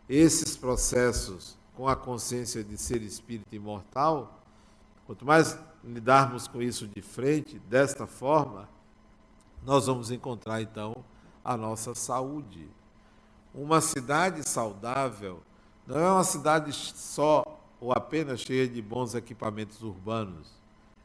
[0.09, 4.43] esses processos com a consciência de ser espírito imortal,
[5.05, 8.67] quanto mais lidarmos com isso de frente, desta forma,
[9.63, 11.05] nós vamos encontrar então
[11.43, 12.69] a nossa saúde.
[13.53, 15.41] Uma cidade saudável
[15.87, 17.54] não é uma cidade só
[17.85, 20.49] ou apenas cheia de bons equipamentos urbanos.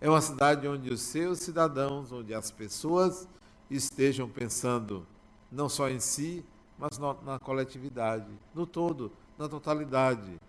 [0.01, 3.29] É uma cidade onde os seus cidadãos, onde as pessoas
[3.71, 5.07] estejam pensando
[5.53, 6.43] não só em si,
[6.79, 10.41] mas na coletividade, no todo, na totalidade,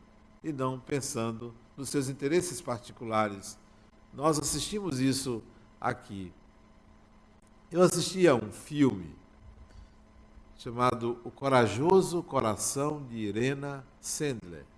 [0.41, 3.57] e não pensando nos seus interesses particulares.
[4.13, 5.43] Nós assistimos isso
[5.81, 6.31] aqui.
[7.69, 9.13] Eu assisti a um filme
[10.55, 14.70] chamado O Corajoso Coração de Irena Sandler.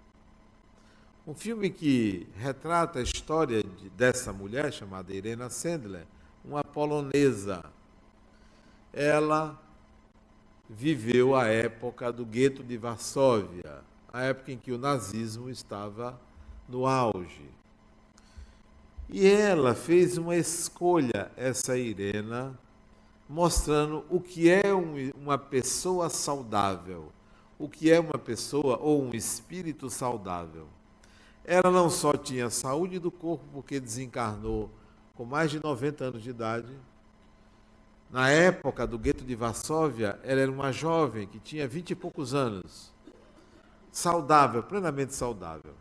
[1.25, 6.05] Um filme que retrata a história de, dessa mulher chamada Irena Sandler,
[6.43, 7.63] uma polonesa.
[8.91, 9.57] Ela
[10.69, 16.19] viveu a época do gueto de Varsóvia, a época em que o nazismo estava
[16.67, 17.49] no auge.
[19.07, 22.59] E ela fez uma escolha, essa Irena,
[23.29, 27.13] mostrando o que é um, uma pessoa saudável,
[27.57, 30.67] o que é uma pessoa ou um espírito saudável.
[31.45, 34.69] Ela não só tinha saúde do corpo, porque desencarnou
[35.15, 36.71] com mais de 90 anos de idade.
[38.09, 42.33] Na época do gueto de Varsóvia, ela era uma jovem que tinha 20 e poucos
[42.33, 42.93] anos,
[43.91, 45.73] saudável, plenamente saudável.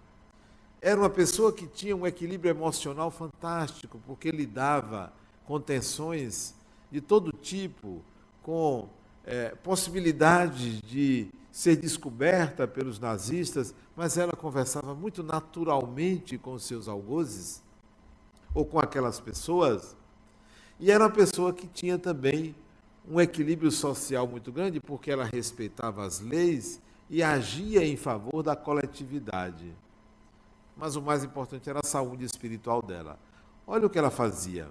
[0.80, 5.12] Era uma pessoa que tinha um equilíbrio emocional fantástico, porque lidava
[5.46, 6.54] com tensões
[6.90, 8.02] de todo tipo,
[8.42, 8.88] com
[9.24, 17.62] é, possibilidades de ser descoberta pelos nazistas, mas ela conversava muito naturalmente com seus algozes,
[18.52, 19.96] ou com aquelas pessoas,
[20.80, 22.54] e era uma pessoa que tinha também
[23.08, 28.56] um equilíbrio social muito grande, porque ela respeitava as leis e agia em favor da
[28.56, 29.72] coletividade
[30.76, 33.18] mas o mais importante era a saúde espiritual dela.
[33.66, 34.68] Olha o que ela fazia.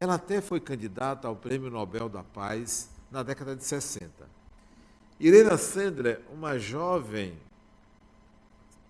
[0.00, 4.39] Ela até foi candidata ao Prêmio Nobel da Paz na década de 60.
[5.20, 7.38] Irena Sandler, uma jovem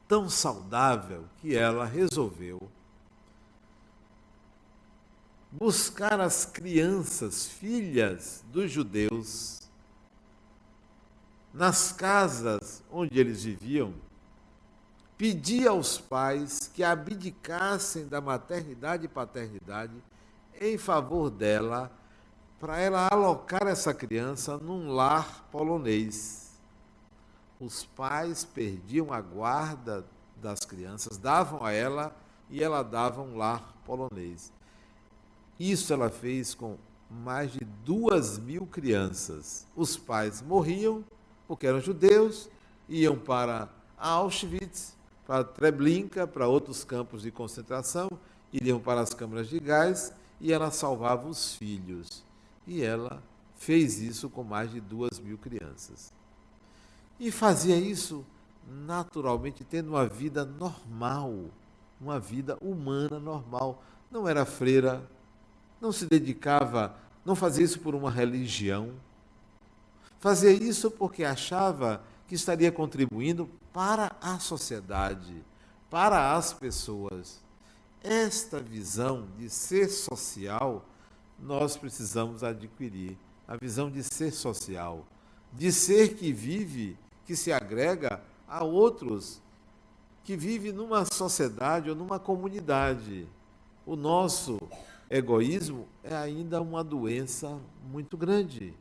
[0.07, 2.71] tão saudável que ela resolveu
[5.51, 9.69] buscar as crianças, filhas dos judeus,
[11.53, 13.93] nas casas onde eles viviam
[15.21, 19.93] pedia aos pais que abdicassem da maternidade e paternidade
[20.59, 21.93] em favor dela,
[22.61, 26.51] para ela alocar essa criança num lar polonês.
[27.59, 30.05] Os pais perdiam a guarda
[30.37, 32.15] das crianças, davam a ela
[32.51, 34.53] e ela dava um lar polonês.
[35.59, 36.77] Isso ela fez com
[37.11, 39.67] mais de duas mil crianças.
[39.75, 41.03] Os pais morriam
[41.49, 42.49] porque eram judeus,
[42.89, 44.95] iam para Auschwitz
[45.27, 48.11] para Treblinka, para outros campos de concentração,
[48.53, 52.29] iriam para as câmaras de gás e ela salvava os filhos.
[52.71, 53.21] E ela
[53.57, 56.13] fez isso com mais de duas mil crianças.
[57.19, 58.25] E fazia isso
[58.87, 61.47] naturalmente, tendo uma vida normal,
[62.01, 63.83] uma vida humana normal.
[64.09, 65.05] Não era freira,
[65.81, 66.95] não se dedicava,
[67.25, 68.93] não fazia isso por uma religião.
[70.21, 75.45] Fazia isso porque achava que estaria contribuindo para a sociedade,
[75.91, 77.41] para as pessoas.
[78.01, 80.85] Esta visão de ser social,
[81.43, 83.17] nós precisamos adquirir.
[83.47, 85.05] A visão de ser social,
[85.53, 89.43] de ser que vive, que se agrega a outros,
[90.23, 93.27] que vive numa sociedade ou numa comunidade.
[93.85, 94.57] O nosso
[95.11, 97.59] egoísmo é ainda uma doença
[97.91, 98.73] muito grande,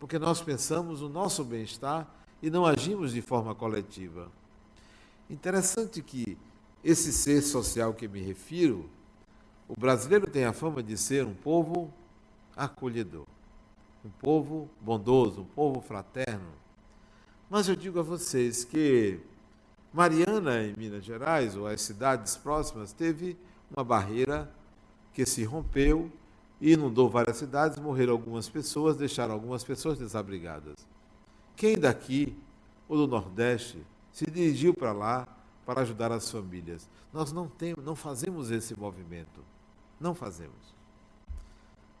[0.00, 2.08] porque nós pensamos o nosso bem-estar
[2.42, 4.30] e não agimos de forma coletiva.
[5.28, 6.38] Interessante que
[6.82, 8.88] esse ser social que me refiro,
[9.68, 11.92] o brasileiro tem a fama de ser um povo
[12.56, 13.26] acolhedor,
[14.04, 16.52] um povo bondoso, um povo fraterno.
[17.50, 19.20] Mas eu digo a vocês que
[19.92, 23.36] Mariana, em Minas Gerais, ou as cidades próximas, teve
[23.74, 24.50] uma barreira
[25.12, 26.10] que se rompeu
[26.60, 30.76] e inundou várias cidades, morreram algumas pessoas, deixaram algumas pessoas desabrigadas.
[31.56, 32.36] Quem daqui
[32.88, 35.26] ou do Nordeste se dirigiu para lá
[35.64, 36.88] para ajudar as famílias?
[37.12, 39.42] Nós não temos, não fazemos esse movimento.
[40.00, 40.74] Não fazemos.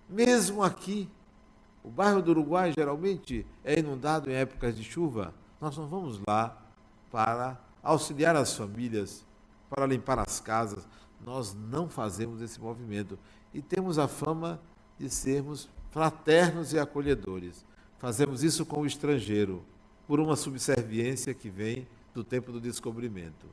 [0.08, 1.08] Mesmo aqui,
[1.82, 5.34] o bairro do Uruguai geralmente é inundado em épocas de chuva.
[5.60, 6.60] Nós não vamos lá
[7.10, 9.24] para auxiliar as famílias,
[9.70, 10.86] para limpar as casas.
[11.24, 13.18] Nós não fazemos esse movimento
[13.54, 14.60] e temos a fama
[14.98, 17.64] de sermos fraternos e acolhedores.
[17.98, 19.64] Fazemos isso com o estrangeiro,
[20.06, 23.46] por uma subserviência que vem do tempo do descobrimento.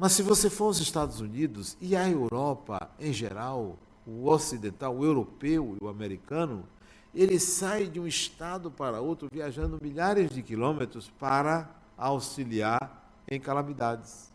[0.00, 3.76] Mas se você for aos Estados Unidos e à Europa em geral,
[4.06, 6.64] o ocidental, o europeu e o americano,
[7.14, 14.30] ele sai de um estado para outro viajando milhares de quilômetros para auxiliar em calamidades.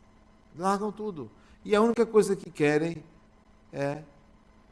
[0.55, 1.31] Largam tudo.
[1.63, 3.03] E a única coisa que querem
[3.73, 4.03] é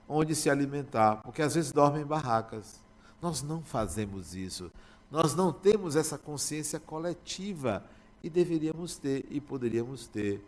[0.08, 2.80] onde se alimentar, porque às vezes dormem em barracas.
[3.20, 4.72] Nós não fazemos isso.
[5.10, 7.84] Nós não temos essa consciência coletiva
[8.24, 10.40] e deveríamos ter e poderíamos ter,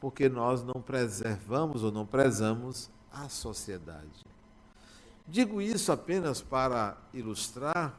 [0.00, 4.24] porque nós não preservamos ou não prezamos a sociedade.
[5.26, 7.98] Digo isso apenas para ilustrar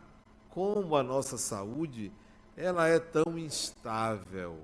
[0.50, 2.12] como a nossa saúde
[2.56, 4.60] ela é tão instável,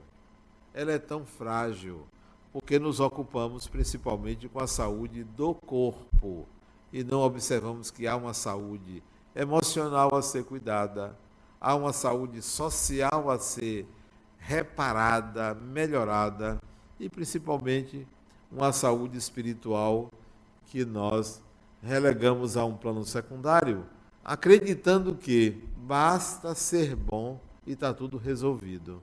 [0.73, 2.05] ela é tão frágil,
[2.53, 6.47] porque nos ocupamos principalmente com a saúde do corpo
[6.93, 9.03] e não observamos que há uma saúde
[9.35, 11.17] emocional a ser cuidada,
[11.59, 13.87] há uma saúde social a ser
[14.37, 16.59] reparada, melhorada
[17.01, 18.07] e principalmente
[18.51, 20.11] uma saúde espiritual
[20.67, 21.41] que nós
[21.81, 23.83] relegamos a um plano secundário,
[24.23, 29.01] acreditando que basta ser bom e está tudo resolvido.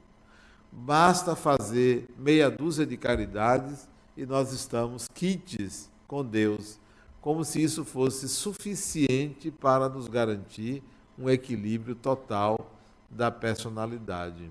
[0.71, 6.79] Basta fazer meia dúzia de caridades e nós estamos quites com Deus,
[7.21, 10.85] como se isso fosse suficiente para nos garantir
[11.19, 12.73] um equilíbrio total
[13.11, 14.49] da personalidade.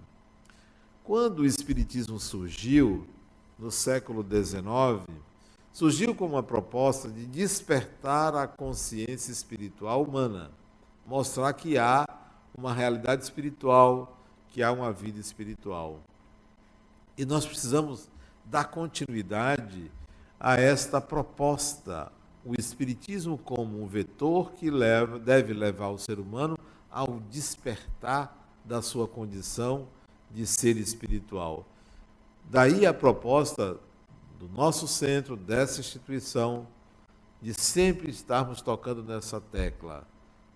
[1.02, 3.08] Quando o Espiritismo surgiu,
[3.58, 5.06] no século XIX,
[5.72, 10.52] surgiu como uma proposta de despertar a consciência espiritual humana,
[11.06, 12.06] mostrar que há
[12.58, 14.18] uma realidade espiritual,
[14.50, 16.00] que há uma vida espiritual.
[17.18, 18.10] E nós precisamos
[18.46, 19.92] dar continuidade
[20.40, 22.12] a esta proposta,
[22.46, 26.58] o Espiritismo como um vetor que leva, deve levar o ser humano
[26.90, 29.88] ao despertar da sua condição
[30.32, 31.66] de ser espiritual.
[32.50, 33.78] Daí a proposta
[34.40, 36.68] do nosso centro, dessa instituição,
[37.42, 40.08] de sempre estarmos tocando nessa tecla.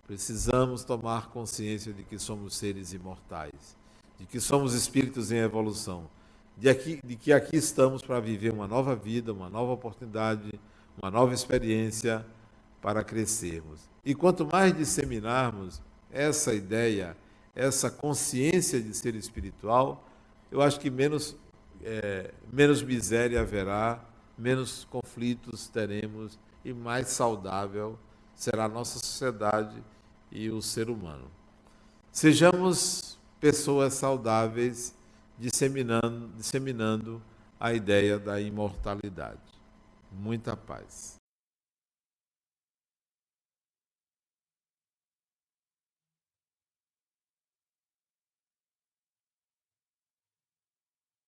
[0.06, 3.76] Precisamos tomar consciência de que somos seres imortais,
[4.18, 6.08] de que somos espíritos em evolução,
[6.56, 10.50] de, aqui, de que aqui estamos para viver uma nova vida, uma nova oportunidade,
[11.00, 12.24] uma nova experiência
[12.80, 13.80] para crescermos.
[14.04, 15.80] E quanto mais disseminarmos
[16.10, 17.16] essa ideia,
[17.54, 20.08] essa consciência de ser espiritual,
[20.50, 21.36] eu acho que menos,
[21.82, 24.00] é, menos miséria haverá,
[24.36, 27.98] menos conflitos teremos e mais saudável
[28.34, 29.82] será a nossa sociedade
[30.30, 31.30] e o ser humano.
[32.10, 34.94] Sejamos pessoas saudáveis,
[35.38, 37.22] disseminando, disseminando
[37.58, 39.40] a ideia da imortalidade.
[40.10, 41.21] Muita paz.